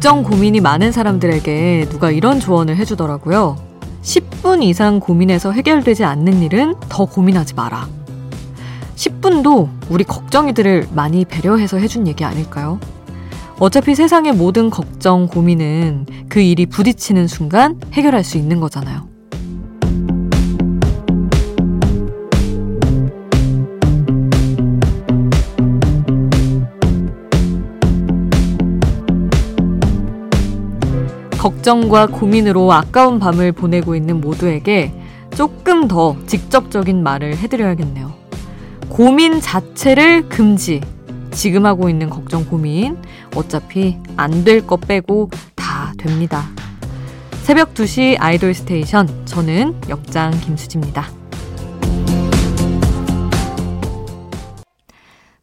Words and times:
걱정 0.00 0.22
고민이 0.22 0.60
많은 0.60 0.92
사람들에게 0.92 1.88
누가 1.90 2.10
이런 2.10 2.40
조언을 2.40 2.78
해주더라고요. 2.78 3.58
10분 4.00 4.62
이상 4.62 4.98
고민해서 4.98 5.52
해결되지 5.52 6.04
않는 6.04 6.42
일은 6.42 6.74
더 6.88 7.04
고민하지 7.04 7.52
마라. 7.52 7.86
10분도 8.96 9.68
우리 9.90 10.04
걱정이들을 10.04 10.88
많이 10.94 11.26
배려해서 11.26 11.76
해준 11.76 12.06
얘기 12.06 12.24
아닐까요? 12.24 12.80
어차피 13.58 13.94
세상의 13.94 14.32
모든 14.32 14.70
걱정, 14.70 15.26
고민은 15.26 16.06
그 16.30 16.40
일이 16.40 16.64
부딪히는 16.64 17.26
순간 17.26 17.78
해결할 17.92 18.24
수 18.24 18.38
있는 18.38 18.58
거잖아요. 18.58 19.09
걱정과 31.40 32.08
고민으로 32.08 32.70
아까운 32.70 33.18
밤을 33.18 33.52
보내고 33.52 33.96
있는 33.96 34.20
모두에게 34.20 34.92
조금 35.34 35.88
더 35.88 36.14
직접적인 36.26 37.02
말을 37.02 37.38
해드려야겠네요. 37.38 38.12
고민 38.90 39.40
자체를 39.40 40.28
금지. 40.28 40.82
지금 41.30 41.64
하고 41.64 41.88
있는 41.88 42.10
걱정 42.10 42.44
고민 42.44 42.98
어차피 43.34 43.96
안 44.18 44.44
될 44.44 44.66
거 44.66 44.76
빼고 44.76 45.30
다 45.54 45.94
됩니다. 45.96 46.44
새벽 47.42 47.72
2시 47.72 48.16
아이돌 48.20 48.52
스테이션 48.52 49.08
저는 49.24 49.80
역장 49.88 50.32
김수지입니다. 50.40 51.06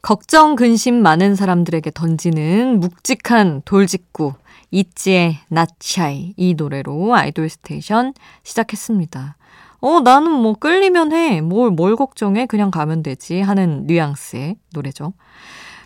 걱정 0.03 0.55
근심 0.55 1.01
많은 1.01 1.35
사람들에게 1.35 1.89
던지는 1.95 2.79
묵직한 2.81 3.63
돌직구 3.65 4.33
이지의 4.71 5.37
나차이 5.49 6.33
이 6.35 6.53
노래로 6.55 7.15
아이돌 7.15 7.49
스테이션 7.49 8.13
시작했습니다. 8.43 9.37
어, 9.79 9.99
나는 10.01 10.31
뭐 10.31 10.53
끌리면 10.53 11.13
해. 11.13 11.41
뭘, 11.41 11.71
뭘 11.71 11.95
걱정해. 11.95 12.45
그냥 12.45 12.71
가면 12.71 13.03
되지. 13.03 13.41
하는 13.41 13.85
뉘앙스의 13.85 14.57
노래죠. 14.73 15.13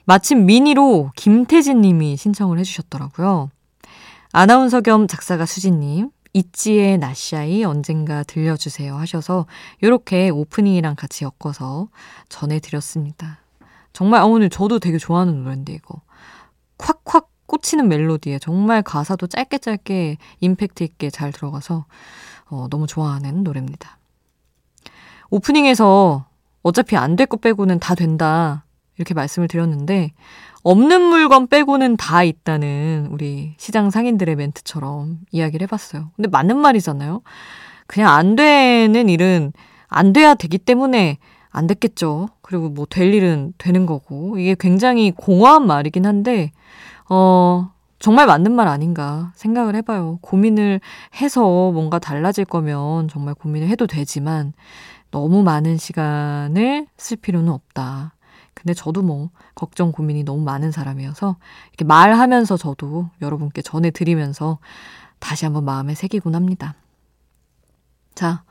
마침 0.05 0.45
mini로 0.45 1.11
김태진 1.15 1.81
님이 1.81 2.17
신청을 2.17 2.57
해주셨더라고요. 2.59 3.49
아나운서 4.33 4.81
겸 4.81 5.07
작사가 5.07 5.45
수진님, 5.45 6.09
있지의 6.33 6.97
Not 6.97 7.30
Shy 7.30 7.63
언젠가 7.65 8.23
들려주세요 8.23 8.95
하셔서 8.95 9.45
이렇게 9.81 10.29
오프닝이랑 10.29 10.95
같이 10.95 11.25
엮어서 11.25 11.89
전해드렸습니다. 12.29 13.39
정말 13.93 14.21
아, 14.21 14.25
오늘 14.25 14.49
저도 14.49 14.79
되게 14.79 14.97
좋아하는 14.97 15.43
노래인데 15.43 15.73
이거 15.73 16.01
콱콱 16.77 17.30
꽂히는 17.51 17.89
멜로디에 17.89 18.39
정말 18.39 18.81
가사도 18.81 19.27
짧게 19.27 19.57
짧게 19.57 20.17
임팩트 20.39 20.83
있게 20.85 21.09
잘 21.09 21.33
들어가서 21.33 21.85
어, 22.49 22.67
너무 22.69 22.87
좋아하는 22.87 23.43
노래입니다. 23.43 23.97
오프닝에서 25.29 26.25
어차피 26.63 26.95
안 26.95 27.15
될 27.17 27.25
거 27.27 27.37
빼고는 27.37 27.79
다 27.79 27.93
된다. 27.95 28.65
이렇게 28.97 29.13
말씀을 29.13 29.47
드렸는데, 29.47 30.11
없는 30.63 31.01
물건 31.01 31.47
빼고는 31.47 31.97
다 31.97 32.23
있다는 32.23 33.07
우리 33.11 33.55
시장 33.57 33.89
상인들의 33.89 34.35
멘트처럼 34.35 35.19
이야기를 35.31 35.65
해봤어요. 35.65 36.11
근데 36.15 36.29
맞는 36.29 36.57
말이잖아요. 36.57 37.21
그냥 37.87 38.09
안 38.13 38.35
되는 38.35 39.09
일은 39.09 39.53
안 39.87 40.13
돼야 40.13 40.35
되기 40.35 40.57
때문에 40.57 41.17
안 41.49 41.67
됐겠죠. 41.67 42.29
그리고 42.41 42.69
뭐 42.69 42.85
될 42.85 43.13
일은 43.13 43.53
되는 43.57 43.85
거고. 43.85 44.37
이게 44.37 44.55
굉장히 44.59 45.11
공허한 45.11 45.65
말이긴 45.65 46.05
한데, 46.05 46.51
어, 47.09 47.71
정말 47.99 48.25
맞는 48.25 48.51
말 48.51 48.67
아닌가 48.67 49.31
생각을 49.35 49.75
해봐요. 49.75 50.17
고민을 50.21 50.81
해서 51.21 51.41
뭔가 51.71 51.99
달라질 51.99 52.45
거면 52.45 53.07
정말 53.07 53.35
고민을 53.35 53.67
해도 53.67 53.85
되지만 53.85 54.53
너무 55.11 55.43
많은 55.43 55.77
시간을 55.77 56.87
쓸 56.97 57.17
필요는 57.17 57.51
없다. 57.51 58.15
근데 58.53 58.73
저도 58.73 59.01
뭐 59.01 59.29
걱정 59.55 59.91
고민이 59.91 60.23
너무 60.23 60.43
많은 60.43 60.71
사람이어서 60.71 61.37
이렇게 61.69 61.85
말하면서 61.85 62.57
저도 62.57 63.09
여러분께 63.21 63.61
전해드리면서 63.61 64.59
다시 65.19 65.45
한번 65.45 65.65
마음에 65.65 65.93
새기곤 65.93 66.35
합니다. 66.35 66.75
자, 68.15 68.43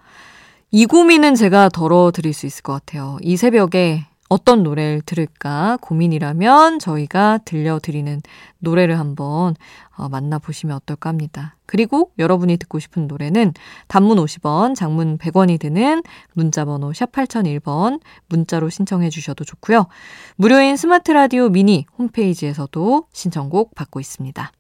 이 0.71 0.87
고민은 0.87 1.35
제가 1.35 1.69
덜어드릴 1.69 2.33
수 2.33 2.47
있을 2.47 2.63
것 2.63 2.73
같아요. 2.73 3.19
이 3.21 3.37
새벽에 3.37 4.07
어떤 4.31 4.63
노래를 4.63 5.03
들을까 5.03 5.77
고민이라면 5.83 6.79
저희가 6.79 7.39
들려드리는 7.45 8.23
노래를 8.61 8.99
한번 9.01 9.57
어, 9.97 10.09
만나보시면 10.09 10.77
어떨까 10.77 11.11
합니다. 11.11 11.57
그리고 11.67 12.13
여러분이 12.17 12.57
듣고 12.57 12.79
싶은 12.79 13.09
노래는 13.09 13.53
단문 13.89 14.19
50원, 14.19 14.77
장문 14.77 15.19
100원이 15.19 15.59
드는 15.59 16.05
문자번호 16.35 16.93
샵 16.93 17.11
8001번 17.11 18.01
문자로 18.29 18.71
신청해 18.71 19.11
주셔도 19.11 19.45
좋고요. 19.45 19.89
무료인 20.37 20.77
스마트 20.77 21.11
라디오 21.11 21.49
미니 21.49 21.87
홈페이지에서도 21.99 23.09
신청곡 23.13 23.75
받고 23.75 23.99
있습니다. 23.99 24.53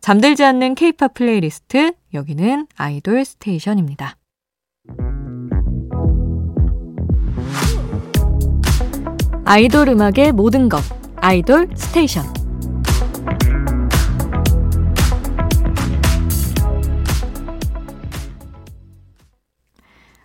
잠들지 0.00 0.42
않는 0.42 0.74
케이팝 0.74 1.12
플레이리스트 1.12 1.92
여기는 2.14 2.66
아이돌 2.76 3.26
스테이션입니다. 3.26 4.16
아이돌 9.52 9.88
음악의 9.88 10.30
모든 10.30 10.68
것 10.68 10.80
아이돌 11.16 11.70
스테이션 11.74 12.24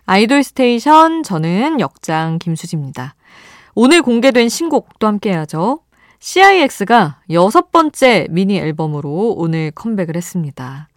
아이돌 0.04 0.44
스테이션 0.44 1.24
저는 1.24 1.80
역장 1.80 2.38
김수지입니다. 2.38 3.16
오늘 3.74 4.00
공개된 4.00 4.48
신곡도 4.48 5.04
함께 5.08 5.32
하죠. 5.32 5.80
CIX가 6.20 7.22
여섯 7.30 7.72
번째 7.72 8.28
미니 8.30 8.58
앨범으로 8.58 9.34
오늘 9.36 9.72
컴백을 9.72 10.14
했습니다. 10.14 10.88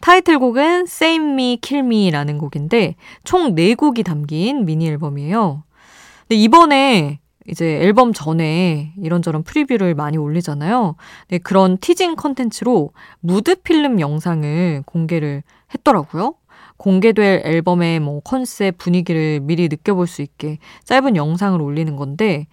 타이틀곡은 0.00 0.84
Save 0.88 1.32
Me, 1.32 1.58
Kill 1.60 1.84
Me라는 1.84 2.38
곡인데 2.38 2.96
총 3.24 3.54
4곡이 3.54 4.06
담긴 4.06 4.64
미니 4.64 4.88
앨범이에요. 4.88 5.64
근데 6.22 6.36
이번에 6.36 7.20
이제 7.48 7.78
앨범 7.80 8.12
전에 8.12 8.92
이런저런 8.96 9.42
preview를 9.42 9.94
많이 9.94 10.16
올리잖아요. 10.16 10.96
네, 11.28 11.38
그런 11.38 11.78
teasing 11.78 12.16
컨텐츠로 12.16 12.90
mood 13.20 13.56
film 13.56 14.00
영상을 14.00 14.82
공개를 14.86 15.42
했더라고요. 15.74 16.34
공개될 16.76 17.42
앨범의 17.44 18.00
뭐 18.00 18.20
컨셉 18.20 18.78
분위기를 18.78 19.40
미리 19.40 19.68
느껴볼 19.68 20.06
수 20.06 20.22
있게 20.22 20.58
짧은 20.84 21.16
영상을 21.16 21.60
올리는 21.60 21.94
건데 21.96 22.46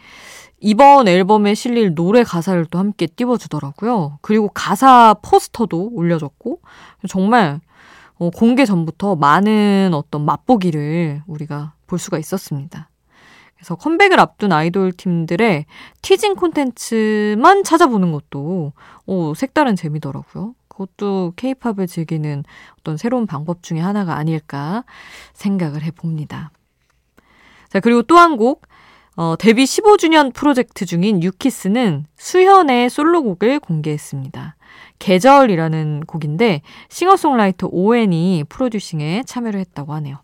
이번 0.60 1.08
앨범에 1.08 1.56
실릴 1.56 1.96
노래 1.96 2.24
가사를 2.24 2.66
또 2.66 2.78
함께 2.78 3.08
띄워주더라고요. 3.08 4.20
그리고 4.22 4.50
가사 4.54 5.16
포스터도 5.22 5.90
올려줬고 5.94 6.60
정말 7.08 7.60
어, 8.20 8.30
공개 8.30 8.66
전부터 8.66 9.16
많은 9.16 9.92
어떤 9.96 10.24
맛보기를 10.24 11.24
우리가 11.26 11.74
볼 11.88 11.98
수가 11.98 12.20
있었습니다. 12.20 12.91
그래서 13.62 13.76
컴백을 13.76 14.20
앞둔 14.20 14.52
아이돌 14.52 14.92
팀들의 14.92 15.66
teasing 16.02 16.36
콘텐츠만 16.36 17.64
찾아보는 17.64 18.12
것도 18.12 18.74
오, 19.06 19.34
색다른 19.36 19.76
재미더라고요. 19.76 20.56
그것도 20.68 21.34
케이팝을 21.36 21.86
즐기는 21.86 22.44
어떤 22.80 22.98
새로운 22.98 23.28
방법 23.28 23.62
중에 23.62 23.80
하나가 23.80 24.16
아닐까 24.16 24.84
생각을 25.34 25.84
해봅니다. 25.84 26.50
자, 27.70 27.80
그리고 27.80 28.02
또 28.02 28.18
한 28.18 28.36
곡, 28.36 28.64
어, 29.16 29.36
데뷔 29.38 29.66
15주년 29.66 30.34
프로젝트 30.34 30.88
중인 30.88 31.22
유키스는 31.22 32.08
수현의 32.18 32.90
솔로곡을 32.90 33.60
공개했습니다. 33.60 34.56
계절이라는 34.98 36.06
곡인데 36.08 36.64
싱어송라이터 36.90 37.68
오웬이 37.72 38.46
프로듀싱에 38.50 39.22
참여를 39.28 39.60
했다고 39.60 39.94
하네요. 39.94 40.18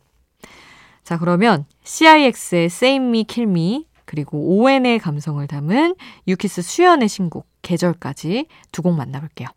자, 1.08 1.18
그러면 1.18 1.64
CIX의 1.86 2.66
Save 2.66 3.08
Me, 3.08 3.24
Kill 3.24 3.50
Me, 3.50 3.86
그리고 4.04 4.60
ON의 4.60 5.00
감성을 5.00 5.48
담은 5.48 5.96
유키스 6.28 6.62
수연의 6.62 7.08
신곡, 7.08 7.48
계절까지 7.62 8.48
두 8.74 8.82
곡 8.82 8.94
만나볼게요. 8.98 9.48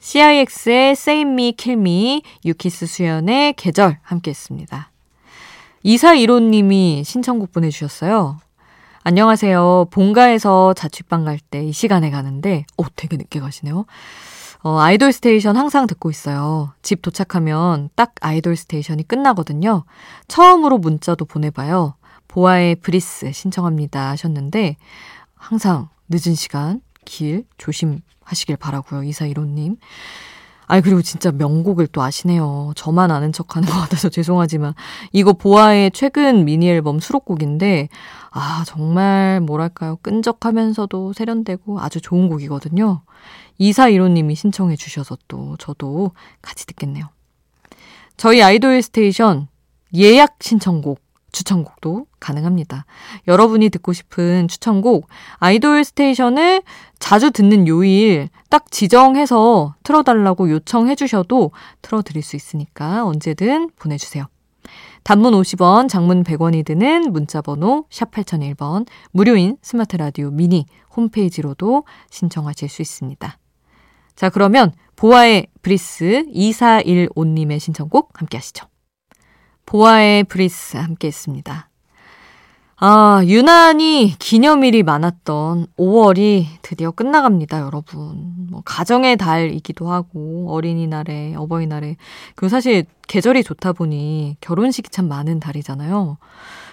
CIX의 0.00 0.90
Save 0.90 1.30
Me, 1.32 1.52
Kill 1.52 1.80
Me, 1.80 2.22
유키스 2.44 2.86
수현의 2.86 3.52
계절 3.52 4.00
함께 4.02 4.32
했습니다. 4.32 4.90
이사이로님이 5.84 7.04
신청곡 7.04 7.52
보내주셨어요. 7.52 8.38
안녕하세요. 9.04 9.86
본가에서 9.92 10.74
자취방 10.74 11.24
갈 11.24 11.38
때 11.38 11.62
이 11.62 11.72
시간에 11.72 12.10
가는데, 12.10 12.66
오, 12.76 12.82
되게 12.96 13.16
늦게 13.16 13.38
가시네요. 13.38 13.86
어, 14.66 14.80
아이돌 14.80 15.12
스테이션 15.12 15.56
항상 15.56 15.86
듣고 15.86 16.10
있어요. 16.10 16.72
집 16.82 17.00
도착하면 17.00 17.88
딱 17.94 18.16
아이돌 18.20 18.56
스테이션이 18.56 19.06
끝나거든요. 19.06 19.84
처음으로 20.26 20.78
문자도 20.78 21.24
보내봐요. 21.24 21.94
보아의 22.26 22.74
Breathe 22.74 23.30
신청합니다 23.30 24.10
하셨는데, 24.10 24.76
항상 25.36 25.88
늦은 26.08 26.34
시간 26.34 26.80
길 27.04 27.46
조심하시길 27.58 28.56
바라고요. 28.56 29.04
이사일오님. 29.04 29.76
아니 30.66 30.82
그리고 30.82 31.00
진짜 31.02 31.30
명곡을 31.30 31.86
또 31.88 32.02
아시네요. 32.02 32.72
저만 32.74 33.10
아는 33.10 33.32
척 33.32 33.56
하는 33.56 33.68
것 33.68 33.74
같아서 33.74 34.08
죄송하지만 34.10 34.74
이거 35.12 35.32
보아의 35.32 35.92
최근 35.92 36.44
미니 36.44 36.68
앨범 36.68 37.00
수록곡인데 37.00 37.88
아 38.30 38.64
정말 38.66 39.40
뭐랄까요 39.40 39.96
끈적하면서도 40.02 41.12
세련되고 41.12 41.80
아주 41.80 42.00
좋은 42.00 42.28
곡이거든요. 42.28 43.02
이사일오님이 43.58 44.34
신청해 44.34 44.76
주셔서 44.76 45.16
또 45.28 45.56
저도 45.58 46.12
같이 46.42 46.66
듣겠네요. 46.66 47.06
저희 48.16 48.42
아이돌 48.42 48.82
스테이션 48.82 49.48
예약 49.94 50.36
신청곡 50.40 51.05
추천곡도 51.36 52.06
가능합니다. 52.18 52.86
여러분이 53.28 53.68
듣고 53.68 53.92
싶은 53.92 54.48
추천곡 54.48 55.06
아이돌 55.36 55.84
스테이션을 55.84 56.62
자주 56.98 57.30
듣는 57.30 57.68
요일 57.68 58.30
딱 58.48 58.70
지정해서 58.70 59.74
틀어달라고 59.82 60.50
요청해 60.50 60.94
주셔도 60.94 61.50
틀어드릴 61.82 62.22
수 62.22 62.36
있으니까 62.36 63.04
언제든 63.04 63.70
보내주세요. 63.76 64.24
단문 65.04 65.34
50원, 65.34 65.88
장문 65.90 66.24
100원이 66.24 66.64
드는 66.64 67.12
문자번호 67.12 67.84
샵 67.90 68.10
8001번 68.12 68.86
무료인 69.12 69.58
스마트 69.60 69.96
라디오 69.96 70.30
미니 70.30 70.64
홈페이지로도 70.96 71.84
신청하실 72.10 72.70
수 72.70 72.80
있습니다. 72.80 73.38
자 74.16 74.30
그러면 74.30 74.72
보아의 74.96 75.48
Breathe 75.60 76.24
2415님의 76.34 77.60
신청곡 77.60 78.18
함께 78.18 78.38
하시죠. 78.38 78.66
보아의 79.66 80.24
Breathe 80.24 80.76
함께 80.76 81.08
했습니다. 81.08 81.68
아, 82.78 83.22
유난히 83.24 84.14
기념일이 84.18 84.82
많았던 84.82 85.66
5월이 85.78 86.44
드디어 86.60 86.90
끝나갑니다, 86.90 87.60
여러분. 87.60 88.48
뭐, 88.50 88.60
가정의 88.64 89.16
달이기도 89.16 89.90
하고, 89.90 90.48
어린이날에, 90.50 91.34
어버이날에. 91.36 91.96
그리고 92.34 92.50
사실 92.50 92.84
계절이 93.08 93.44
좋다 93.44 93.72
보니 93.72 94.36
결혼식이 94.42 94.90
참 94.90 95.08
많은 95.08 95.40
달이잖아요. 95.40 96.18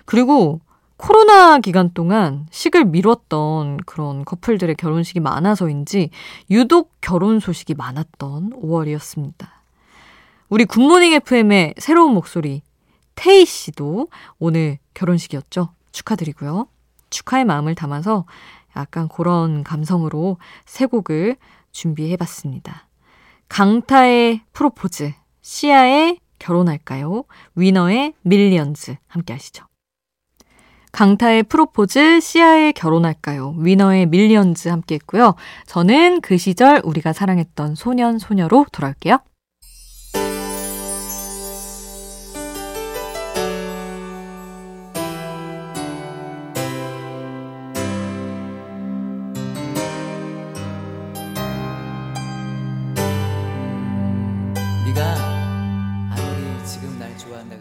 그리고 0.06 0.60
코로나 0.98 1.60
기간 1.60 1.92
동안 1.94 2.48
식을 2.51 2.86
미뤘던 2.86 3.78
그런 3.86 4.25
커플들의 4.25 4.75
결혼식이 4.75 5.22
많아서인지 5.22 6.10
유독 6.51 6.92
결혼 7.00 7.39
소식이 7.39 7.75
많았던 7.75 8.51
5월이었습니다. 8.62 9.48
우리 10.50 10.66
굿모닝 10.66 11.13
FM의 11.13 11.75
새로운 11.78 12.13
목소리, 12.13 12.62
태희 13.15 13.45
씨도 13.45 14.10
오늘 14.39 14.77
결혼식이었죠. 14.94 15.74
축하드리고요. 15.92 16.68
축하의 17.10 17.45
마음을 17.45 17.75
담아서 17.75 18.25
약간 18.75 19.07
그런 19.07 19.63
감성으로 19.63 20.38
세 20.65 20.86
곡을 20.86 21.38
준비해 21.71 22.18
봤습니다. 22.18 22.88
강타의 23.50 24.42
프로포즈, 24.51 25.13
씨야의 25.42 26.19
결혼할까요? 26.39 27.25
위너의 27.56 28.13
Millions 28.21 28.95
함께 29.07 29.33
하시죠. 29.33 29.65
강타의 30.92 31.44
프로포즈, 31.44 32.19
씨야의 32.19 32.74
결혼할까요? 32.74 33.56
위너의 33.57 34.06
Millions 34.07 34.69
함께 34.69 34.95
했고요. 34.95 35.36
저는 35.65 36.21
그 36.21 36.38
시절 36.38 36.81
우리가 36.83 37.13
사랑했던 37.13 37.75
소년, 37.75 38.19
소녀로 38.19 38.68
돌아올게요. 38.71 39.19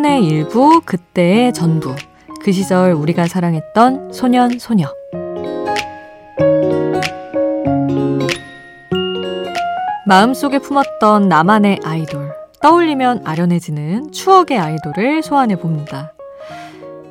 청춘의 0.00 0.24
일부, 0.24 0.80
그때의 0.84 1.52
전부. 1.52 1.94
그 2.42 2.52
시절 2.52 2.92
우리가 2.92 3.26
사랑했던 3.28 4.12
소년, 4.12 4.58
소녀. 4.58 4.86
마음속에 10.06 10.58
품었던 10.58 11.28
나만의 11.28 11.80
아이돌. 11.84 12.32
떠올리면 12.62 13.26
아련해지는 13.26 14.12
추억의 14.12 14.58
아이돌을 14.58 15.22
소환해 15.22 15.56
봅니다. 15.56 16.12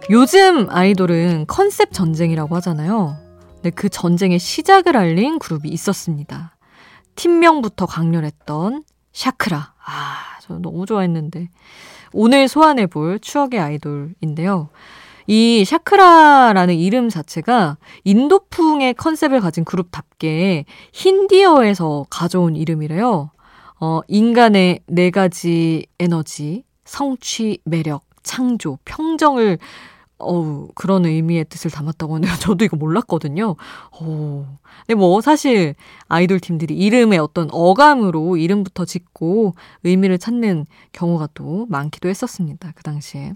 요즘 0.09 0.67
아이돌은 0.69 1.45
컨셉 1.47 1.91
전쟁이라고 1.93 2.55
하잖아요. 2.57 3.17
근데 3.55 3.69
그 3.69 3.89
전쟁의 3.89 4.39
시작을 4.39 4.97
알린 4.97 5.39
그룹이 5.39 5.69
있었습니다. 5.69 6.55
팀명부터 7.15 7.85
강렬했던 7.85 8.83
샤크라. 9.13 9.73
아, 9.85 10.15
저 10.41 10.57
너무 10.59 10.85
좋아했는데. 10.85 11.49
오늘 12.13 12.47
소환해 12.47 12.87
볼 12.87 13.19
추억의 13.19 13.59
아이돌인데요. 13.59 14.69
이 15.27 15.63
샤크라라는 15.63 16.73
이름 16.73 17.09
자체가 17.09 17.77
인도풍의 18.03 18.95
컨셉을 18.95 19.41
가진 19.41 19.63
그룹답게 19.63 20.65
힌디어에서 20.91 22.07
가져온 22.09 22.55
이름이래요. 22.55 23.29
어, 23.79 24.01
인간의 24.07 24.79
네 24.87 25.09
가지 25.11 25.85
에너지, 25.99 26.63
성취, 26.83 27.59
매력, 27.63 28.01
창조, 28.23 28.79
평정을 28.85 29.59
어우, 30.19 30.67
그런 30.75 31.05
의미의 31.05 31.45
뜻을 31.45 31.71
담았다고 31.71 32.15
하네요. 32.15 32.31
저도 32.39 32.65
이거 32.65 32.77
몰랐거든요. 32.77 33.55
어. 33.91 34.59
근데 34.85 34.95
뭐 34.95 35.21
사실 35.21 35.75
아이돌 36.07 36.39
팀들이 36.39 36.75
이름의 36.75 37.19
어떤 37.19 37.47
어감으로 37.51 38.37
이름부터 38.37 38.85
짓고 38.85 39.55
의미를 39.83 40.17
찾는 40.17 40.65
경우가 40.91 41.29
또 41.33 41.65
많기도 41.69 42.09
했었습니다. 42.09 42.71
그 42.75 42.83
당시에. 42.83 43.33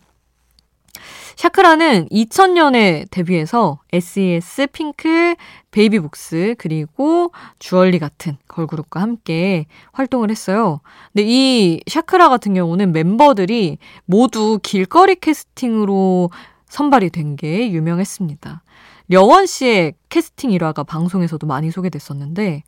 샤크라는 1.36 2.08
2000년에 2.10 3.10
데뷔해서 3.10 3.80
SES, 3.92 4.68
핑클, 4.68 5.36
베이비복스, 5.72 6.56
그리고 6.60 7.32
주얼리 7.58 7.98
같은 7.98 8.38
걸그룹과 8.48 9.02
함께 9.02 9.66
활동을 9.92 10.30
했어요. 10.30 10.82
근데 11.12 11.26
이 11.28 11.82
샤크라 11.88 12.30
같은 12.30 12.54
경우는 12.54 12.92
멤버들이 12.92 13.80
모두 14.06 14.60
길거리 14.62 15.16
캐스팅으로 15.16 16.30
선발이 16.74 17.12
된 17.12 17.36
게 17.36 17.72
유명했습니다. 17.72 18.64
려원 19.10 19.46
씨의 19.46 19.94
캐스팅 20.10 20.50
일화가 20.50 20.84
방송에서도 20.84 21.46
많이 21.46 21.70
소개됐었는데 21.70 22.64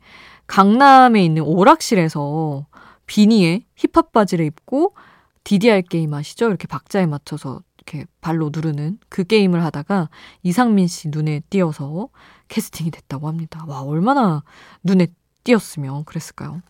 강남에 0.46 1.24
있는 1.24 1.42
오락실에서 1.42 2.66
비니에 3.06 3.62
힙합 3.74 4.12
바지를 4.12 4.44
입고 4.46 4.94
DDR 5.42 5.82
게임 5.82 6.14
아시죠? 6.14 6.46
이렇게 6.46 6.68
박자에 6.68 7.06
맞춰서 7.06 7.62
이렇게 7.78 8.06
발로 8.20 8.50
누르는 8.52 8.98
그 9.08 9.24
게임을 9.24 9.64
하다가 9.64 10.08
이상민 10.44 10.86
씨 10.86 11.08
눈에 11.08 11.40
띄어서 11.50 12.08
캐스팅이 12.46 12.92
됐다고 12.92 13.26
합니다. 13.26 13.64
와, 13.66 13.82
얼마나 13.82 14.44
눈에 14.84 15.08
띄었으면 15.42 16.04
그랬을까요? 16.04 16.62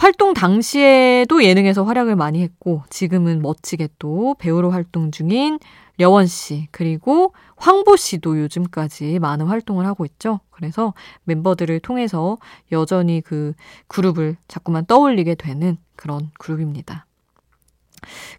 활동 0.00 0.32
당시에도 0.32 1.44
예능에서 1.44 1.84
활약을 1.84 2.16
많이 2.16 2.40
했고 2.40 2.82
지금은 2.88 3.42
멋지게 3.42 3.90
또 3.98 4.34
배우로 4.38 4.70
활동 4.70 5.10
중인 5.10 5.58
려원 5.98 6.26
씨, 6.26 6.68
그리고 6.70 7.34
황보 7.56 7.96
씨도 7.96 8.40
요즘까지 8.40 9.18
많은 9.18 9.44
활동을 9.44 9.84
하고 9.84 10.06
있죠. 10.06 10.40
그래서 10.48 10.94
멤버들을 11.24 11.80
통해서 11.80 12.38
여전히 12.72 13.20
그 13.20 13.52
그룹을 13.88 14.38
자꾸만 14.48 14.86
떠올리게 14.86 15.34
되는 15.34 15.76
그런 15.96 16.30
그룹입니다. 16.38 17.04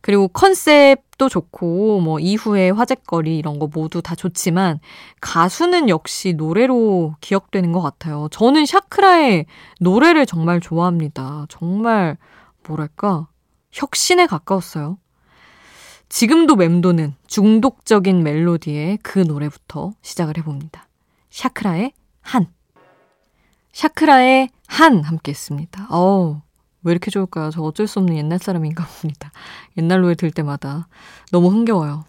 그리고 0.01 0.27
컨셉도 0.27 1.30
좋고, 1.30 2.01
뭐, 2.01 2.20
이후에 2.20 2.70
화제거리 2.70 3.38
이런 3.38 3.60
거 3.60 3.68
모두 3.68 4.01
다 4.01 4.15
좋지만, 4.15 4.80
가수는 5.20 5.89
역시 5.89 6.34
노래로 6.34 7.15
기억되는 7.22 7.72
것 7.72 7.82
같아요. 7.82 8.27
저는 8.32 8.65
샤크라의 8.65 9.46
노래를 9.80 10.25
정말 10.25 10.60
좋아합니다. 10.60 11.46
정말 11.50 12.18
뭐랄까, 12.68 13.27
혁신에 13.72 14.27
가까웠어요. 14.27 14.98
지금도 16.10 16.58
맴도는 16.58 17.15
중독적인 17.27 18.22
멜로디의 18.22 19.00
그 19.01 19.20
노래부터 19.20 19.94
시작을 20.01 20.38
해봅니다. 20.38 20.89
샤크라의 21.30 21.94
한. 22.22 22.48
샤크라의 23.72 24.50
한 24.68 25.03
함께 25.03 25.32
했습니다. 25.32 25.88
어우, 25.89 26.41
왜 26.83 26.91
이렇게 26.91 27.11
좋을까요? 27.11 27.51
저 27.51 27.61
어쩔 27.61 27.88
수 27.88 28.00
없는 28.00 28.15
옛날 28.17 28.39
사람인가 28.39 28.85
봅니다. 28.85 29.31
옛날 29.77 30.01
노래 30.01 30.15
들 30.15 30.31
때마다 30.31 30.88
너무 31.31 31.50
흥겨워요. 31.50 32.05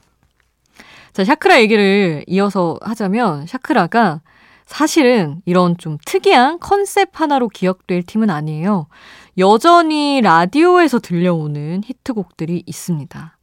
자, 1.13 1.25
샤크라 1.25 1.61
얘기를 1.61 2.25
이어서 2.27 2.79
하자면 2.83 3.47
샤크라가 3.47 4.23
사실은 4.65 5.43
이런 5.45 5.77
좀 5.77 5.99
특이한 6.07 6.59
컨셉 6.59 7.11
하나로 7.13 7.49
기억될 7.49 8.03
팀은 8.05 8.31
아니에요. 8.31 8.87
여전히 9.37 10.21
라디오에서 10.23 11.01
들려오는 11.01 11.83
히트곡들이 11.85 12.63
있습니다. 12.67 13.37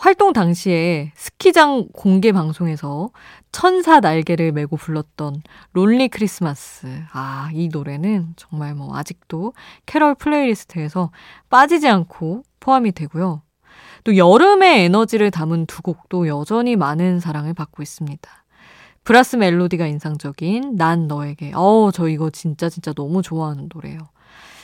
활동 0.00 0.32
당시에 0.32 1.12
스키장 1.14 1.88
공개 1.92 2.32
방송에서 2.32 3.10
천사 3.52 4.00
날개를 4.00 4.50
메고 4.50 4.78
불렀던 4.78 5.42
Lonely 5.74 6.08
Christmas. 6.08 6.86
아, 7.12 7.50
이 7.52 7.68
노래는 7.68 8.32
정말 8.36 8.74
뭐 8.74 8.96
아직도 8.96 9.52
캐럴 9.84 10.14
플레이리스트에서 10.14 11.10
빠지지 11.50 11.86
않고 11.86 12.44
포함이 12.60 12.92
되고요. 12.92 13.42
또 14.04 14.16
여름의 14.16 14.84
에너지를 14.86 15.30
담은 15.30 15.66
두 15.66 15.82
곡도 15.82 16.28
여전히 16.28 16.76
많은 16.76 17.20
사랑을 17.20 17.52
받고 17.52 17.82
있습니다. 17.82 18.30
브라스 19.04 19.36
멜로디가 19.36 19.86
인상적인 19.86 20.76
난 20.76 21.08
너에게. 21.08 21.52
어우, 21.54 21.92
저 21.92 22.08
이거 22.08 22.30
진짜 22.30 22.70
진짜 22.70 22.94
너무 22.94 23.20
좋아하는 23.20 23.68
노래예요. 23.70 23.98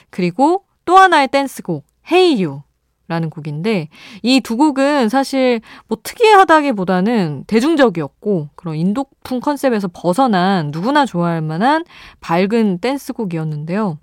그리고 0.08 0.64
또 0.86 0.96
하나의 0.96 1.28
댄스곡, 1.28 1.84
You. 2.10 2.62
라는 3.08 3.30
곡인데 3.30 3.88
이 4.22 4.40
두 4.40 4.56
곡은 4.56 5.08
사실 5.08 5.60
뭐 5.88 5.98
특이하다기보다는 6.02 7.44
대중적이었고 7.46 8.48
그런 8.54 8.76
인도풍 8.76 9.40
컨셉에서 9.40 9.88
벗어난 9.92 10.70
누구나 10.72 11.06
좋아할 11.06 11.40
만한 11.40 11.84
밝은 12.20 12.78
댄스곡이었는데요. 12.78 13.98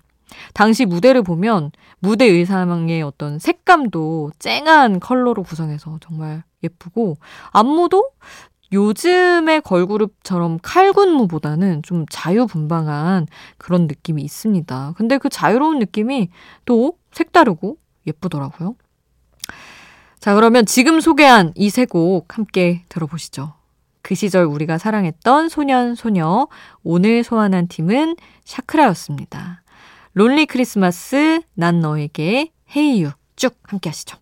당시 0.52 0.84
무대를 0.84 1.22
보면 1.22 1.70
무대 1.98 2.24
의상의 2.24 3.02
어떤 3.02 3.38
색감도 3.38 4.32
쨍한 4.38 5.00
컬러로 5.00 5.42
구성해서 5.42 5.98
정말 6.00 6.42
예쁘고 6.62 7.16
안무도 7.52 8.10
요즘의 8.72 9.60
걸그룹처럼 9.60 10.58
칼군무보다는 10.62 11.82
좀 11.82 12.06
자유분방한 12.10 13.26
그런 13.58 13.86
느낌이 13.86 14.22
있습니다. 14.22 14.94
근데 14.96 15.18
그 15.18 15.28
자유로운 15.28 15.78
느낌이 15.78 16.30
또 16.64 16.98
색다르고 17.12 17.76
예쁘더라고요. 18.06 18.74
자, 20.24 20.34
그러면 20.34 20.64
지금 20.64 21.00
소개한 21.02 21.52
이 21.54 21.66
세 21.68 21.84
곡 21.84 22.38
함께 22.38 22.84
들어보시죠. 22.88 23.52
그 24.00 24.14
시절 24.14 24.46
우리가 24.46 24.78
사랑했던 24.78 25.50
소년, 25.50 25.94
소녀. 25.94 26.48
오늘 26.82 27.22
소환한 27.22 27.68
팀은 27.68 28.16
샤크라였습니다. 28.46 29.62
론리 30.14 30.46
크리스마스, 30.46 31.42
난 31.52 31.80
너에게, 31.80 32.52
헤이유 32.74 33.10
쭉 33.36 33.54
함께 33.64 33.90
하시죠. 33.90 34.16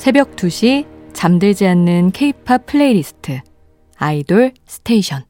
새벽 0.00 0.34
2시 0.34 0.86
잠들지 1.12 1.66
않는 1.66 2.12
케이팝 2.12 2.64
플레이리스트 2.64 3.42
아이돌 3.98 4.54
스테이션. 4.64 5.24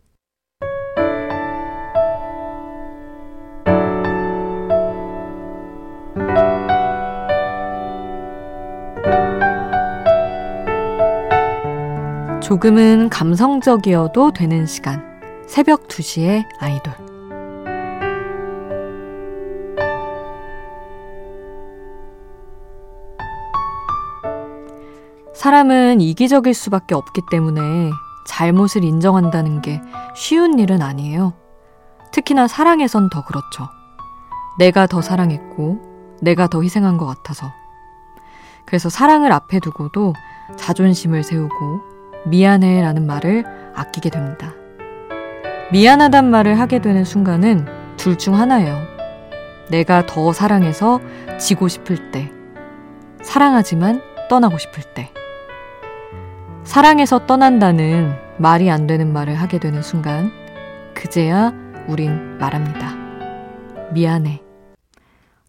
조금은 12.40 13.08
감성적이어도 13.08 14.30
되는 14.30 14.66
시간. 14.66 15.02
새벽 15.48 15.88
2시의 15.88 16.44
아이돌 16.60 16.99
사람은 25.50 26.00
이기적일 26.00 26.54
수밖에 26.54 26.94
없기 26.94 27.22
때문에 27.28 27.90
잘못을 28.24 28.84
인정한다는 28.84 29.60
게 29.62 29.82
쉬운 30.14 30.60
일은 30.60 30.80
아니에요. 30.80 31.32
특히나 32.12 32.46
사랑에선 32.46 33.10
더 33.10 33.24
그렇죠. 33.24 33.68
내가 34.60 34.86
더 34.86 35.02
사랑했고, 35.02 35.80
내가 36.22 36.46
더 36.46 36.62
희생한 36.62 36.98
것 36.98 37.06
같아서. 37.06 37.50
그래서 38.64 38.88
사랑을 38.88 39.32
앞에 39.32 39.58
두고도 39.58 40.14
자존심을 40.54 41.24
세우고, 41.24 41.80
미안해 42.26 42.80
라는 42.80 43.08
말을 43.08 43.44
아끼게 43.74 44.10
됩니다. 44.10 44.52
미안하단 45.72 46.30
말을 46.30 46.60
하게 46.60 46.80
되는 46.80 47.04
순간은 47.04 47.66
둘 47.96 48.16
중 48.16 48.36
하나예요. 48.36 48.78
내가 49.68 50.06
더 50.06 50.32
사랑해서 50.32 51.00
지고 51.40 51.66
싶을 51.66 52.12
때, 52.12 52.30
사랑하지만 53.24 54.00
떠나고 54.28 54.56
싶을 54.56 54.84
때. 54.94 55.12
사랑해서 56.70 57.26
떠난다는 57.26 58.14
말이 58.38 58.70
안 58.70 58.86
되는 58.86 59.12
말을 59.12 59.34
하게 59.34 59.58
되는 59.58 59.82
순간, 59.82 60.30
그제야 60.94 61.52
우린 61.88 62.38
말합니다. 62.38 62.94
미안해. 63.92 64.40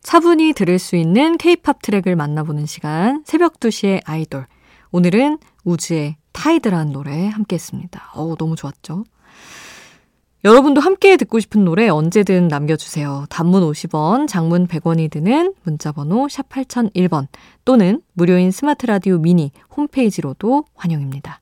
차분히 0.01 0.54
들을 0.54 0.80
수 0.80 0.96
있는 0.96 1.38
케이팝 1.38 1.84
트랙을 1.84 2.16
만나보는 2.16 2.66
시간, 2.66 3.22
새벽 3.24 3.60
2시의 3.60 4.01
아이돌. 4.04 4.48
오늘은 4.92 5.38
우주의 5.63 6.16
타이드라는 6.32 6.92
노래 6.92 7.28
함께 7.28 7.54
했습니다. 7.54 8.10
어우, 8.16 8.36
너무 8.38 8.56
좋았죠? 8.56 9.04
여러분도 10.43 10.81
함께 10.81 11.17
듣고 11.17 11.39
싶은 11.39 11.63
노래 11.63 11.88
언제든 11.88 12.48
남겨주세요. 12.48 13.25
단문 13.29 13.62
50원, 13.62 14.27
장문 14.27 14.67
100원이 14.67 15.12
드는 15.12 15.53
문자번호 15.63 16.27
샵 16.29 16.50
8001번 16.50 17.27
또는 17.63 18.01
무료인 18.13 18.50
스마트 18.50 18.88
라디오 18.88 19.19
미니 19.19 19.51
홈페이지로도 19.77 20.65
환영입니다. 20.74 21.41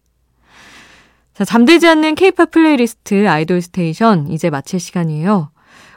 자, 1.34 1.46
잠들지 1.46 1.88
않는 1.88 2.16
케이팝 2.16 2.52
플레이리스트 2.52 3.30
아이돌 3.30 3.62
스테이션 3.62 4.28
이제 4.28 4.50
마칠 4.50 4.82
시간이에요. 4.82 5.52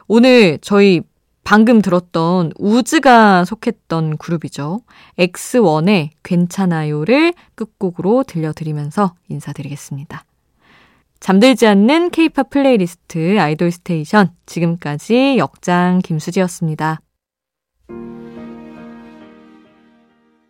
오늘 0.06 0.58
저희 0.62 1.00
방금 1.42 1.82
들었던 1.82 2.52
우즈가 2.56 3.44
속했던 3.44 4.18
그룹이죠. 4.18 4.82
X1의 5.18 6.10
괜찮아요를 6.22 7.34
끝곡으로 7.56 8.22
들려드리면서 8.22 9.14
인사드리겠습니다. 9.28 10.24
잠들지 11.22 11.68
않는 11.68 12.10
케이팝 12.10 12.50
플레이리스트 12.50 13.38
아이돌 13.38 13.70
스테이션 13.70 14.34
지금까지 14.44 15.36
역장 15.38 16.00
김수지였습니다. 16.00 17.00